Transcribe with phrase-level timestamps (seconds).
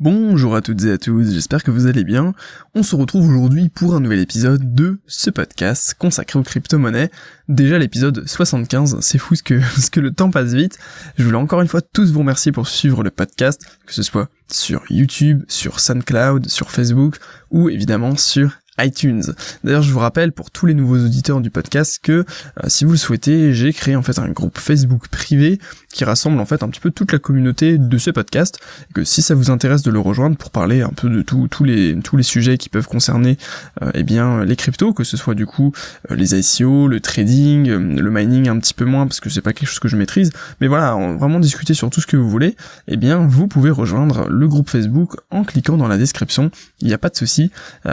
[0.00, 2.32] Bonjour à toutes et à tous, j'espère que vous allez bien.
[2.76, 7.10] On se retrouve aujourd'hui pour un nouvel épisode de ce podcast consacré aux crypto-monnaies.
[7.48, 10.78] Déjà l'épisode 75, c'est fou ce que, ce que le temps passe vite.
[11.16, 14.28] Je voulais encore une fois tous vous remercier pour suivre le podcast, que ce soit
[14.48, 17.16] sur YouTube, sur SoundCloud, sur Facebook
[17.50, 19.22] ou évidemment sur iTunes.
[19.64, 22.24] D'ailleurs, je vous rappelle pour tous les nouveaux auditeurs du podcast que euh,
[22.66, 25.58] si vous le souhaitez, j'ai créé en fait un groupe Facebook privé
[25.92, 28.60] qui rassemble en fait un petit peu toute la communauté de ce podcast
[28.94, 31.98] que si ça vous intéresse de le rejoindre pour parler un peu de tous les
[32.00, 33.38] tous les sujets qui peuvent concerner
[33.82, 35.72] euh, eh bien les cryptos, que ce soit du coup
[36.10, 39.52] euh, les ICO, le trading, le mining un petit peu moins parce que c'est pas
[39.52, 42.56] quelque chose que je maîtrise, mais voilà, vraiment discuter sur tout ce que vous voulez,
[42.86, 46.50] eh bien vous pouvez rejoindre le groupe Facebook en cliquant dans la description.
[46.80, 47.50] Il n'y a pas de souci,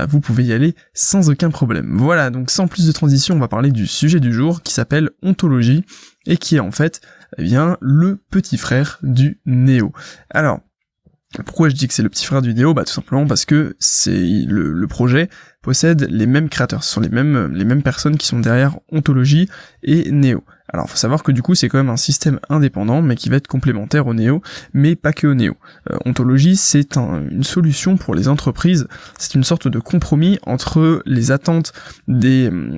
[0.07, 1.97] vous pouvez y aller sans aucun problème.
[1.97, 5.09] Voilà, donc sans plus de transition, on va parler du sujet du jour qui s'appelle
[5.23, 5.83] ontologie
[6.25, 7.01] et qui est en fait
[7.37, 7.47] eh
[7.81, 9.91] le petit frère du néo.
[10.29, 10.59] Alors,
[11.43, 12.73] pourquoi je dis que c'est le petit frère du Néo?
[12.73, 13.75] Bah tout simplement parce que
[14.07, 15.29] le, projet
[15.61, 19.49] possède les mêmes créateurs, ce sont les mêmes les mêmes personnes qui sont derrière Ontologie
[19.83, 20.43] et Néo.
[20.75, 23.37] Alors, faut savoir que du coup, c'est quand même un système indépendant, mais qui va
[23.37, 24.41] être complémentaire au Néo,
[24.73, 25.55] mais pas que au Néo.
[25.89, 28.85] Euh, Ontologie, c'est une solution pour les entreprises.
[29.17, 31.71] C'est une sorte de compromis entre les attentes
[32.09, 32.77] des, euh,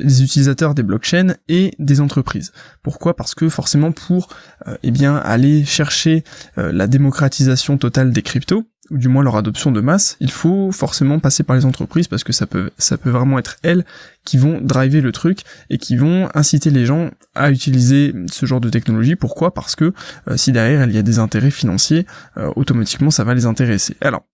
[0.00, 2.52] utilisateurs des blockchains et des entreprises.
[2.82, 3.14] Pourquoi?
[3.14, 4.28] Parce que forcément, pour
[4.66, 6.24] euh, eh bien aller chercher
[6.56, 11.18] la démocratisation totale des cryptos, ou du moins leur adoption de masse, il faut forcément
[11.18, 13.84] passer par les entreprises parce que ça peut, ça peut vraiment être elles
[14.24, 18.60] qui vont driver le truc et qui vont inciter les gens à utiliser ce genre
[18.60, 19.16] de technologie.
[19.16, 19.54] Pourquoi?
[19.54, 19.92] Parce que
[20.28, 23.96] euh, si derrière il y a des intérêts financiers, euh, automatiquement ça va les intéresser.
[24.00, 24.24] Alors,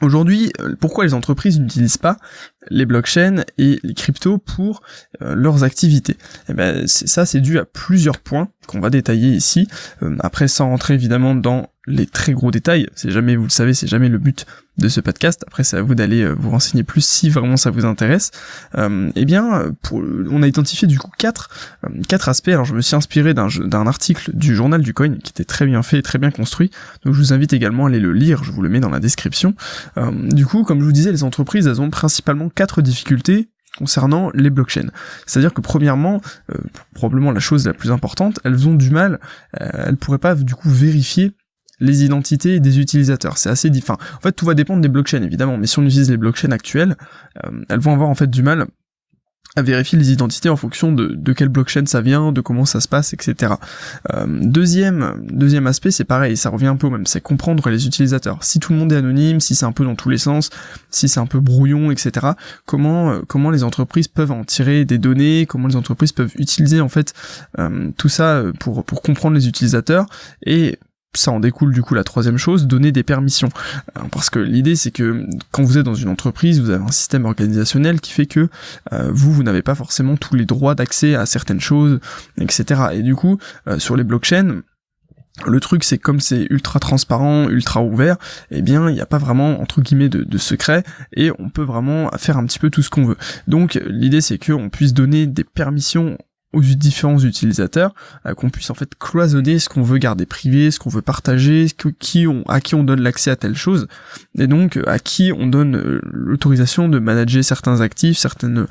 [0.00, 2.16] Aujourd'hui, euh, pourquoi les entreprises n'utilisent pas
[2.70, 4.82] les blockchains et les cryptos pour
[5.20, 6.16] leurs activités?
[6.48, 9.68] Eh ben, ça, c'est dû à plusieurs points qu'on va détailler ici.
[10.18, 12.88] après, sans rentrer évidemment dans les très gros détails.
[12.94, 14.46] C'est jamais, vous le savez, c'est jamais le but
[14.78, 15.44] de ce podcast.
[15.46, 18.30] Après, c'est à vous d'aller euh, vous renseigner plus si vraiment ça vous intéresse.
[18.78, 21.50] Euh, eh bien, pour, on a identifié du coup quatre,
[21.84, 22.48] euh, quatre aspects.
[22.48, 23.48] Alors, je me suis inspiré d'un,
[23.86, 26.70] article du journal du coin qui était très bien fait et très bien construit.
[27.04, 28.44] Donc, je vous invite également à aller le lire.
[28.44, 29.54] Je vous le mets dans la description.
[29.96, 34.30] Euh, du coup, comme je vous disais, les entreprises, elles ont principalement quatre difficultés concernant
[34.34, 34.90] les blockchains.
[35.26, 36.58] C'est-à-dire que premièrement, euh,
[36.94, 39.18] probablement la chose la plus importante, elles ont du mal,
[39.60, 41.32] euh, elles pourraient pas du coup vérifier
[41.82, 43.36] les identités des utilisateurs.
[43.36, 43.98] C'est assez différent.
[44.16, 46.96] En fait, tout va dépendre des blockchains, évidemment, mais si on utilise les blockchains actuelles,
[47.44, 48.66] euh, elles vont avoir en fait du mal
[49.54, 52.80] à vérifier les identités en fonction de, de quelle blockchain ça vient, de comment ça
[52.80, 53.54] se passe, etc.
[54.14, 57.86] Euh, deuxième, deuxième aspect, c'est pareil, ça revient un peu au même, c'est comprendre les
[57.86, 58.42] utilisateurs.
[58.44, 60.48] Si tout le monde est anonyme, si c'est un peu dans tous les sens,
[60.88, 62.28] si c'est un peu brouillon, etc.
[62.64, 66.80] Comment, euh, comment les entreprises peuvent en tirer des données, comment les entreprises peuvent utiliser
[66.80, 67.12] en fait
[67.98, 70.06] tout ça pour, pour comprendre les utilisateurs
[70.46, 70.78] et
[71.14, 73.50] ça en découle du coup la troisième chose, donner des permissions.
[73.96, 76.92] Euh, parce que l'idée c'est que quand vous êtes dans une entreprise, vous avez un
[76.92, 78.48] système organisationnel qui fait que
[78.92, 82.00] euh, vous, vous n'avez pas forcément tous les droits d'accès à certaines choses,
[82.38, 82.82] etc.
[82.92, 84.62] Et du coup, euh, sur les blockchains,
[85.46, 88.16] le truc, c'est comme c'est ultra transparent, ultra ouvert,
[88.50, 90.84] eh bien, il n'y a pas vraiment entre guillemets de, de, secret
[91.16, 93.16] et on peut vraiment faire un petit peu tout ce qu'on veut.
[93.48, 96.18] Donc, l'idée, c'est qu'on puisse donner des permissions
[96.52, 97.94] aux différents utilisateurs,
[98.26, 101.66] euh, qu'on puisse en fait cloisonner ce qu'on veut garder privé, ce qu'on veut partager,
[102.48, 103.88] à qui on donne l'accès à telle chose,
[104.38, 108.66] et donc à qui on donne euh, l'autorisation de manager certains actifs, euh,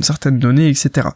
[0.00, 1.08] certaines données, etc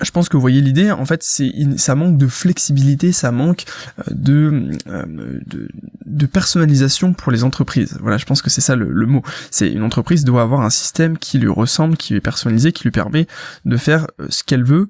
[0.00, 3.64] je pense que vous voyez l'idée, en fait, c'est ça manque de flexibilité, ça manque
[3.98, 5.04] euh, de, euh,
[5.46, 5.68] de,
[6.06, 7.98] de personnalisation pour les entreprises.
[8.00, 9.22] Voilà, je pense que c'est ça le, le mot.
[9.50, 12.90] C'est une entreprise doit avoir un système qui lui ressemble, qui est personnalisé, qui lui
[12.90, 13.26] permet
[13.64, 14.88] de faire euh, ce qu'elle veut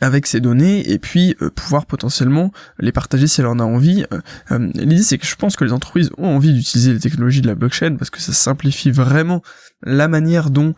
[0.00, 4.04] avec ces données et puis euh, pouvoir potentiellement les partager si elle en a envie.
[4.12, 7.42] Euh, euh, l'idée c'est que je pense que les entreprises ont envie d'utiliser les technologies
[7.42, 9.42] de la blockchain parce que ça simplifie vraiment
[9.82, 10.74] la manière dont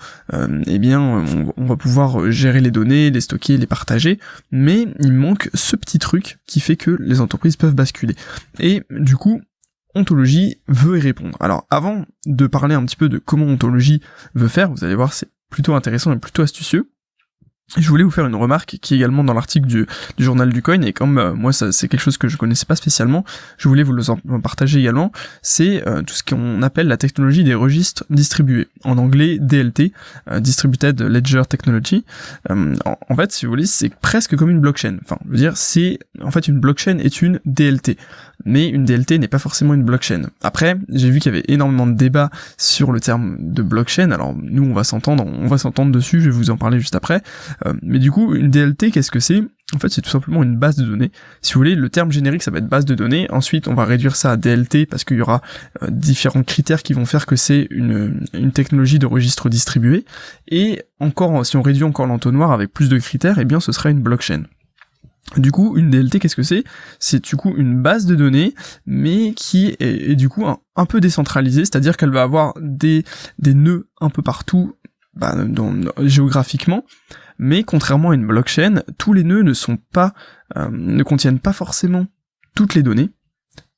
[0.67, 4.19] eh bien on, on, va pouvoir gérer les données, les stocker, les partager,
[4.51, 8.17] mais il manque ce petit truc qui fait que les entreprises peuvent basculer.
[8.59, 9.41] Et du coup,
[9.95, 11.37] Ontologie veut y répondre.
[11.41, 14.03] Alors avant de parler un petit peu de comment Ontologie
[14.35, 16.91] veut faire, vous allez voir c'est plutôt intéressant et plutôt astucieux.
[17.77, 19.87] Je voulais vous faire une remarque qui est également dans l'article du,
[20.19, 23.25] journal du coin et comme euh, moi c'est quelque chose que je connaissais pas spécialement,
[23.59, 25.11] je voulais vous le partager également,
[25.43, 29.93] c'est euh, tout ce qu'on appelle la technologie des registres distribués, en anglais DLT,
[30.31, 32.05] euh, Distributed Ledger Technology.
[32.49, 34.99] En, en, fait, si vous voulez, c'est presque comme une blockchain.
[35.03, 37.97] Enfin, je veux dire, c'est en fait une blockchain est une DLT
[38.45, 40.23] mais une DLT n'est pas forcément une blockchain.
[40.43, 44.35] Après, j'ai vu qu'il y avait énormément de débats sur le terme de blockchain, alors
[44.37, 47.23] nous on va s'entendre, on va s'entendre dessus, je vais vous en parler juste après,
[47.67, 49.43] euh, mais du coup, une DLT, qu'est-ce que c'est?
[49.75, 51.11] En fait, c'est tout simplement une base de données.
[51.43, 53.27] Si vous voulez, le terme générique, ça va être base de données.
[53.31, 55.43] Ensuite, on va réduire ça à DLT parce qu'il y aura
[55.83, 60.05] euh, différents critères qui vont faire que c'est une, une technologie de registre distribué.
[60.47, 63.91] Et encore, si on réduit encore l'entonnoir avec plus de critères, eh bien, ce sera
[63.91, 64.45] une blockchain.
[65.37, 66.65] Du coup, une DLT, qu'est-ce que c'est?
[67.01, 68.55] C'est du coup une base de données,
[68.87, 73.05] mais qui est, du coup un, peu décentralisée, c'est-à-dire qu'elle va avoir des,
[73.39, 74.77] des nœuds un peu partout,
[75.15, 75.35] bah,
[76.01, 76.85] géographiquement,
[77.39, 80.15] mais contrairement à une blockchain, tous les nœuds ne sont pas,
[80.57, 82.07] euh, ne contiennent pas forcément
[82.55, 83.11] toutes les données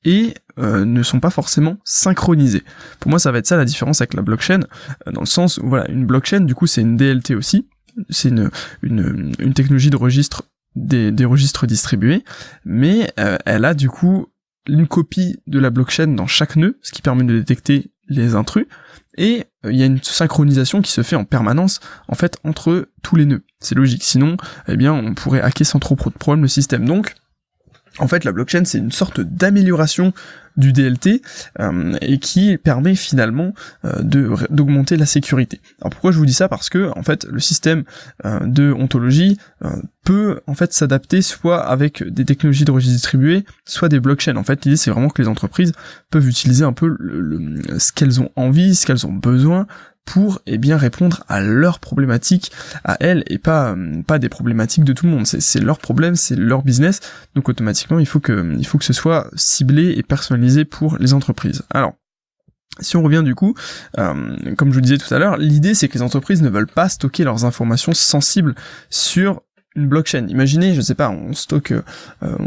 [0.04, 2.62] et euh, ne sont pas forcément synchronisés.
[3.00, 4.60] Pour moi, ça va être ça la différence avec la blockchain,
[5.06, 7.68] euh, dans le sens où voilà, une blockchain, du coup, c'est une DLT aussi,
[8.10, 8.50] c'est une,
[8.82, 10.44] une, une, technologie de registre
[10.86, 12.24] des, registres distribués,
[12.64, 14.28] mais elle a du coup
[14.68, 18.66] une copie de la blockchain dans chaque nœud, ce qui permet de détecter les intrus,
[19.16, 22.88] et euh, il y a une synchronisation qui se fait en permanence en fait entre
[23.02, 23.44] tous les nœuds.
[23.60, 24.36] C'est logique, sinon
[24.68, 26.86] eh bien on pourrait hacker sans trop de problèmes le système.
[26.86, 27.14] Donc
[27.98, 30.12] en fait, la blockchain, c'est une sorte d'amélioration
[30.56, 31.22] du DLT
[31.60, 33.54] euh, et qui permet finalement
[33.84, 34.02] euh,
[34.50, 35.60] d'augmenter la sécurité.
[35.80, 36.48] Alors pourquoi je vous dis ça?
[36.48, 37.84] Parce que en fait, le système
[38.24, 39.38] euh, de ontologie
[40.08, 44.36] peut en fait s'adapter soit avec des technologies de registre distribué, soit des blockchains.
[44.36, 45.74] En fait, l'idée c'est vraiment que les entreprises
[46.10, 46.96] peuvent utiliser un peu
[47.76, 49.66] ce qu'elles ont envie, ce qu'elles ont besoin
[50.06, 52.50] pour eh bien répondre à leurs problématiques
[52.84, 53.76] à elles et pas
[54.06, 55.26] pas des problématiques de tout le monde.
[55.26, 57.00] C'est leur problème, c'est leur business,
[57.34, 61.12] donc automatiquement il faut que il faut que ce soit ciblé et personnalisé pour les
[61.12, 61.64] entreprises.
[61.68, 61.92] Alors
[62.80, 63.54] si on revient du coup,
[63.98, 66.66] euh, comme je vous disais tout à l'heure, l'idée c'est que les entreprises ne veulent
[66.66, 68.54] pas stocker leurs informations sensibles
[68.88, 69.42] sur
[69.78, 70.26] une blockchain.
[70.28, 71.72] Imaginez, je sais pas, on stocke.
[71.72, 71.82] Euh,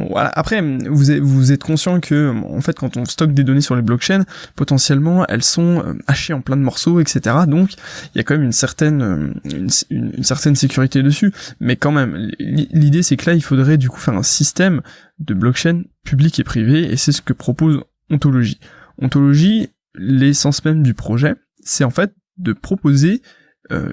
[0.09, 0.29] voilà.
[0.35, 3.75] Après, vous êtes, vous êtes conscient que, en fait, quand on stocke des données sur
[3.75, 4.25] les blockchains,
[4.55, 7.37] potentiellement, elles sont euh, hachées en plein de morceaux, etc.
[7.47, 7.71] Donc,
[8.13, 11.33] il y a quand même une certaine, euh, une, certaine sécurité dessus.
[11.59, 14.81] Mais quand même, l'idée, c'est que là, il faudrait du coup faire un système
[15.19, 18.59] de blockchain public et privé, et c'est ce que propose Ontologie.
[18.97, 23.21] Ontologie, l'essence même du projet, c'est en fait de proposer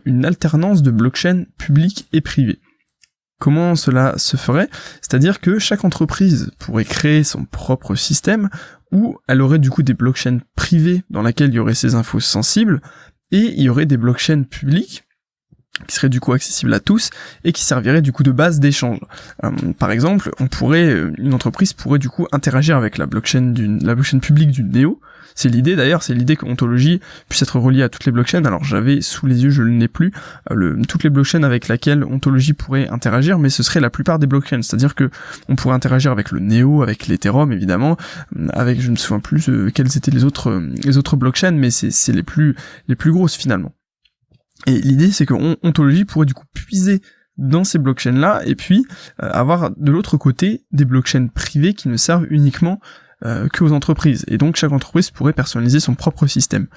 [0.05, 2.59] une alternance de blockchain public et privé.
[3.39, 4.69] Comment cela se ferait
[5.01, 8.49] C'est-à-dire que chaque entreprise pourrait créer son propre système
[8.91, 12.21] où elle aurait du coup des blockchains privées dans lesquelles il y aurait ses infos
[12.21, 12.81] sensibles
[13.31, 15.05] et il y aurait des blockchains publiques
[15.87, 17.11] qui seraient du coup accessibles à tous
[17.45, 18.99] et qui serviraient du coup de base d'échange.
[19.45, 24.51] Euh, par exemple, une entreprise pourrait du coup interagir avec la blockchain la blockchain publique
[24.51, 25.01] d'une Neo
[25.39, 28.45] c'est l'idée d'ailleurs, c'est l'idée que Ontologie puisse être reliée à toutes les blockchains.
[28.45, 30.11] Alors j'avais sous les yeux, je ne l'ai plus,
[30.51, 34.27] euh, toutes les blockchains avec lesquelles Ontologie pourrait interagir, mais ce serait la plupart des
[34.27, 34.63] blockchains.
[34.63, 35.11] C'est-à-dire que
[35.49, 37.97] on pourrait interagir avec le Neo, avec l'Ethereum évidemment,
[38.37, 41.53] euh, avec je ne me souviens plus euh, quelles étaient les autres les autres blockchains,
[41.53, 42.57] mais c'est les plus
[42.89, 43.73] les plus grosses finalement.
[44.67, 47.01] Et l'idée c'est que Ontologie pourrait du coup puiser
[47.37, 48.85] dans ces blockchains là et puis
[49.19, 52.81] avoir de l'autre côté des blockchains privées qui ne servent uniquement
[53.25, 54.25] euh, que aux entreprises.
[54.29, 56.69] Et donc chaque entreprise pourrait personnaliser son propre système.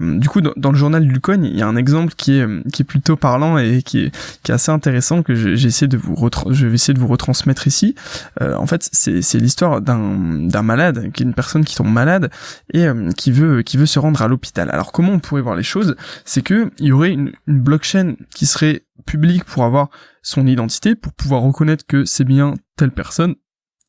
[0.00, 2.46] Euh, du coup, dans, le journal du coin, il y a un exemple qui est,
[2.72, 5.96] qui est plutôt parlant et qui est, qui est assez intéressant que j'ai essayé de
[5.96, 6.16] vous
[6.50, 7.94] je vais essayer de vous retransmettre ici.
[8.42, 12.28] Euh, en fait, c'est l'histoire d'un malade, qui est une personne qui tombe malade
[12.72, 12.86] et
[13.16, 14.70] qui veut qui veut se rendre à l'hôpital.
[14.70, 15.94] Alors comment on pourrait voir les choses?
[16.24, 19.90] C'est que il y aurait une, une blockchain qui serait publique pour avoir
[20.22, 23.36] son identité, pour pouvoir reconnaître que c'est bien telle personne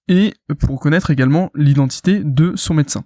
[0.08, 3.04] et pour connaître également l'identité de son médecin.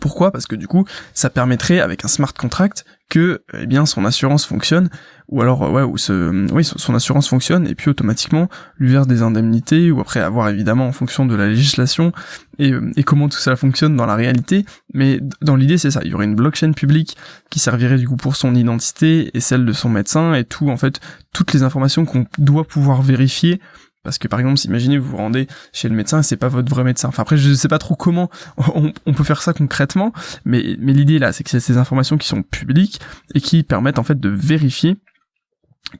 [0.00, 0.32] Pourquoi?
[0.32, 4.44] Parce que du coup, ça permettrait avec un smart contract que eh bien son assurance
[4.44, 4.90] fonctionne
[5.28, 8.48] ou alors ouais ou ce, oui son assurance fonctionne et puis automatiquement
[8.78, 12.10] lui verse des indemnités ou après avoir évidemment en fonction de la législation
[12.58, 14.64] et, et comment tout ça fonctionne dans la réalité.
[14.92, 16.00] Mais dans l'idée c'est ça.
[16.04, 17.16] Il y aurait une blockchain publique
[17.48, 20.76] qui servirait du coup pour son identité et celle de son médecin et tout en
[20.76, 20.98] fait
[21.32, 23.60] toutes les informations qu'on doit pouvoir vérifier
[24.06, 26.70] parce que par exemple, imaginez vous vous rendez chez le médecin et c'est pas votre
[26.70, 27.08] vrai médecin.
[27.08, 30.12] Enfin après, je sais pas trop comment on, peut faire ça concrètement,
[30.44, 33.00] mais, l'idée là, c'est que c'est ces informations qui sont publiques
[33.34, 34.96] et qui permettent en fait de vérifier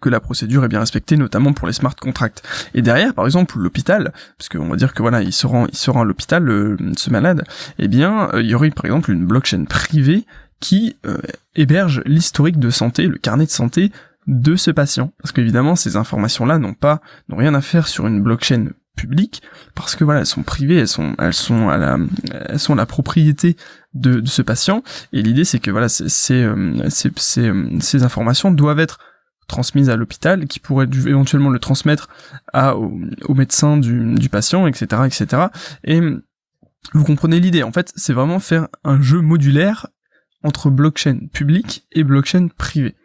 [0.01, 2.45] que la procédure est bien respectée, notamment pour les smart contracts.
[2.75, 6.77] Et derrière, par exemple, l'hôpital, parce qu'on va dire que voilà, il se à l'hôpital,
[6.97, 7.45] ce malade,
[7.81, 10.27] eh bien, euh, il y aurait par exemple une blockchain privée
[10.61, 11.19] qui euh,
[11.57, 13.91] héberge l'historique de santé, le carnet de santé
[14.27, 15.13] de ce patient.
[15.19, 19.43] Parce qu'évidemment, ces informations-là n'ont pas, n'ont rien à faire sur une blockchain publique,
[19.75, 21.99] parce que voilà, elles sont privées, elles sont, elles sont à la,
[22.49, 23.57] elles sont la propriété
[23.95, 24.83] de, ce patient.
[25.13, 28.99] Et l'idée, c'est que voilà, ces, euh, ces, euh, ces, informations doivent être
[29.49, 32.09] transmises à l'hôpital, qui pourrait éventuellement le transmettre
[32.53, 35.45] à, au, médecin du, du patient, etc., etc.
[35.85, 36.01] Et
[36.93, 37.63] vous comprenez l'idée.
[37.63, 39.89] En fait, c'est vraiment faire un jeu modulaire
[40.43, 42.97] entre blockchain publique et blockchain privée.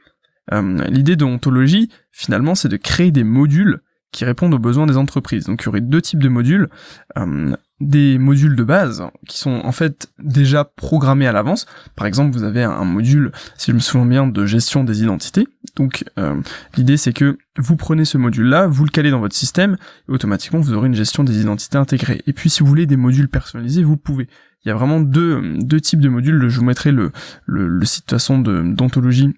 [0.53, 3.81] Euh, l'idée de ontologie, finalement, c'est de créer des modules
[4.12, 5.46] qui répondent aux besoins des entreprises.
[5.46, 6.70] Donc il y aurait deux types de modules.
[7.17, 11.65] Euh, des modules de base qui sont en fait déjà programmés à l'avance.
[11.96, 15.48] Par exemple, vous avez un module, si je me souviens bien, de gestion des identités.
[15.75, 16.39] Donc euh,
[16.77, 19.77] l'idée c'est que vous prenez ce module-là, vous le calez dans votre système,
[20.08, 22.22] et automatiquement vous aurez une gestion des identités intégrée.
[22.27, 24.27] Et puis si vous voulez des modules personnalisés, vous pouvez.
[24.63, 26.48] Il y a vraiment deux, types de modules.
[26.48, 27.12] Je vous mettrai le,
[27.48, 29.34] le, le site de façon d'ontologie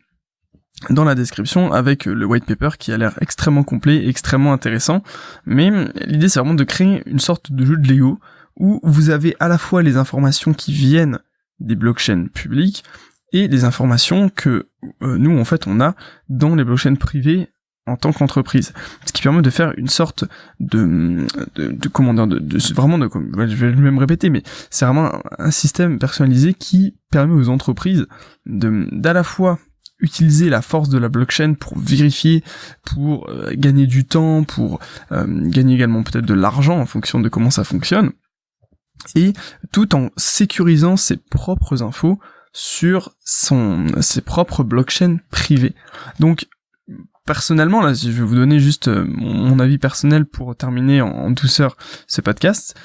[0.89, 5.03] dans la description avec le white paper qui a l'air extrêmement complet et extrêmement intéressant.
[5.45, 5.71] Mais
[6.05, 8.19] l'idée c'est vraiment de créer une sorte de jeu de Lego
[8.57, 11.19] où vous avez à la fois les informations qui viennent
[11.59, 12.83] des blockchains publiques
[13.31, 14.67] et les informations que
[15.01, 15.95] euh, nous en fait on a
[16.29, 17.49] dans les blockchains privées
[17.85, 18.71] en tant qu'entreprise,
[19.05, 20.23] ce qui permet de faire une sorte
[20.61, 21.25] de
[21.55, 23.09] de, de comment dire, de, de, vraiment de
[23.47, 28.07] je vais même répéter mais c'est vraiment un système personnalisé qui permet aux entreprises
[28.45, 29.59] de d'à la fois
[30.03, 32.43] utiliser la force de la blockchain pour vérifier,
[32.85, 34.79] pour euh, gagner du temps, pour
[35.11, 38.11] euh, gagner également peut-être de l'argent en fonction de comment ça fonctionne,
[39.15, 39.33] et
[39.71, 42.19] tout en sécurisant ses propres infos
[42.51, 45.73] sur son ses propres blockchains privées.
[46.19, 46.47] Donc
[47.25, 51.77] personnellement, là, je vais vous donner juste euh, mon, avis personnel pour terminer en, douceur
[52.07, 52.75] ce podcast,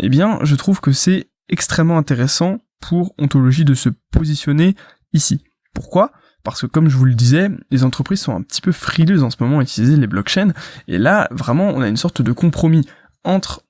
[0.00, 4.76] eh bien, je trouve que c'est extrêmement intéressant pour Ontologie de se positionner
[5.12, 5.42] ici.
[5.74, 6.12] Pourquoi?
[6.42, 9.30] Parce que comme je vous le disais, les entreprises sont un petit peu frileuses en
[9.30, 10.52] ce moment à utiliser les blockchains,
[10.88, 12.86] et là, vraiment, on a une sorte de compromis
[13.24, 13.62] entre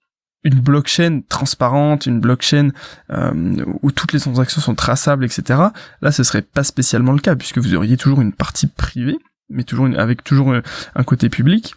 [0.43, 2.71] une blockchain transparente, une blockchain
[3.11, 5.61] euh, où toutes les transactions sont traçables, etc.
[6.01, 9.65] Là, ce serait pas spécialement le cas, puisque vous auriez toujours une partie privée, mais
[9.65, 10.63] toujours avec toujours euh,
[10.95, 11.75] un côté public.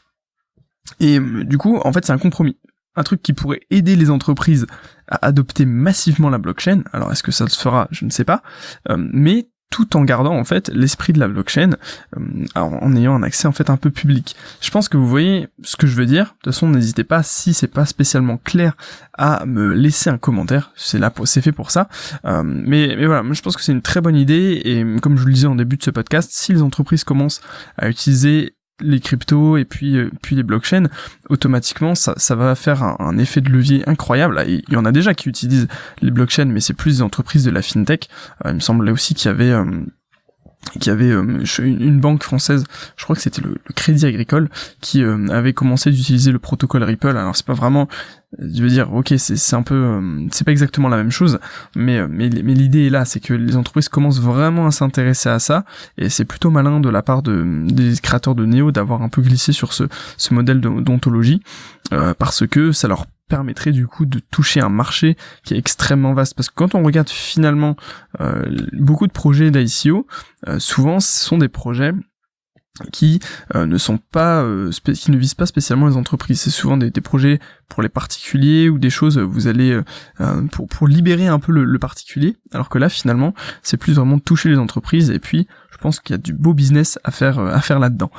[1.00, 2.58] Et euh, du coup, en fait, c'est un compromis.
[2.96, 4.68] Un truc qui pourrait aider les entreprises
[5.08, 6.84] à adopter massivement la blockchain.
[6.94, 7.88] Alors, est-ce que ça se fera?
[7.92, 8.44] Je ne sais pas.
[8.96, 11.72] mais tout en gardant en fait l'esprit de la blockchain,
[12.16, 14.36] euh, en ayant un accès en fait un peu public.
[14.62, 16.26] Je pense que vous voyez ce que je veux dire.
[16.26, 18.78] De toute façon, n'hésitez pas si c'est pas spécialement clair
[19.18, 20.72] à me laisser un commentaire.
[20.76, 21.90] C'est là, c'est fait pour ça.
[22.26, 25.22] Euh, mais, mais voilà, je pense que c'est une très bonne idée et comme je
[25.22, 27.42] vous le disais en début de ce podcast, si les entreprises commencent
[27.80, 30.88] à utiliser les cryptos et puis euh, puis les blockchains,
[31.30, 34.44] automatiquement ça, ça va faire un, effet de levier incroyable.
[34.48, 35.68] Il y en a déjà qui utilisent
[36.02, 38.10] les blockchains, mais c'est plus des entreprises de la fintech.
[38.46, 39.66] Euh, il me semblait aussi qu'il y avait euh,
[40.80, 41.12] qui avait
[41.60, 42.64] une banque française,
[42.98, 44.50] je crois que c'était le, Crédit Agricole,
[44.82, 47.18] qui avait commencé d'utiliser le protocole Ripple.
[47.18, 47.88] Alors c'est pas vraiment
[48.40, 51.40] je veux dire, ok, c'est un peu, euh, c'est pas exactement la même chose,
[51.76, 55.30] mais euh, mais, mais l'idée est là, c'est que les entreprises commencent vraiment à s'intéresser
[55.30, 55.66] à ça,
[55.98, 59.22] et c'est plutôt malin de la part de des créateurs de Neo d'avoir un peu
[59.22, 59.84] glissé sur ce
[60.18, 61.42] ce modèle d'ontologie,
[61.94, 66.14] euh, parce que ça leur permettrait du coup de toucher un marché qui est extrêmement
[66.14, 66.36] vaste.
[66.36, 67.76] Parce que quand on regarde finalement
[68.74, 70.08] beaucoup de projets d'ICO,
[70.60, 71.94] souvent ce sont des projets
[72.92, 73.20] qui
[73.56, 76.42] euh, ne sont pas euh, qui ne visent pas spécialement les entreprises.
[76.42, 77.40] C'est souvent des, projets
[77.70, 79.80] pour les particuliers ou des choses vous allez
[80.20, 82.38] euh, pour pour libérer un peu le, particulier.
[82.52, 86.14] Alors que là finalement c'est plus vraiment toucher les entreprises et puis je pense qu'il
[86.14, 88.12] y a du beau business à faire à faire là-dedans.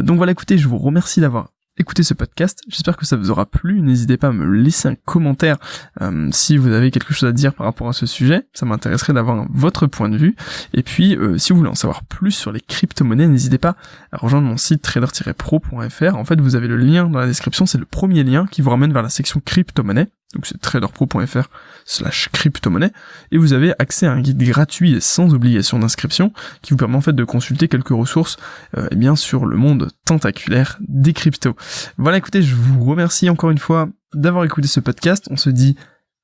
[0.00, 2.60] Donc voilà écoutez je vous remercie d'avoir écouter ce podcast.
[2.68, 3.80] J'espère que ça vous aura plu.
[3.80, 5.56] N'hésitez pas à me laisser un commentaire
[6.00, 8.46] euh, si vous avez quelque chose à dire par rapport à ce sujet.
[8.52, 10.36] Ça m'intéresserait d'avoir votre point de vue.
[10.74, 13.76] Et puis, euh, si vous voulez en savoir plus sur les crypto-monnaies, n'hésitez pas
[14.12, 16.16] à rejoindre mon site trader-pro.fr.
[16.16, 17.66] En fait, vous avez le lien dans la description.
[17.66, 21.48] C'est le premier lien qui vous ramène vers la section crypto-monnaie donc c'est traderpro.fr
[21.84, 22.92] slash crypto-monnaie,
[23.32, 26.32] et vous avez accès à un guide gratuit et sans obligation d'inscription,
[26.62, 28.36] qui vous permet en fait de consulter quelques ressources
[28.76, 31.56] euh, eh bien sur le monde tentaculaire des cryptos.
[31.96, 35.76] Voilà écoutez, je vous remercie encore une fois d'avoir écouté ce podcast, on se dit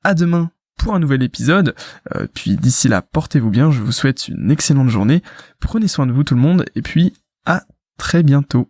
[0.03, 1.75] à demain pour un nouvel épisode,
[2.15, 5.23] euh, puis d'ici là, portez-vous bien, je vous souhaite une excellente journée,
[5.61, 7.15] prenez soin de vous tout le monde, et puis
[7.47, 7.63] à
[7.97, 8.69] très bientôt.